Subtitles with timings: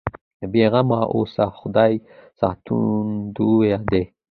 [0.51, 1.93] بې غمه اوسه خدای
[2.39, 4.03] ساتندوی دی.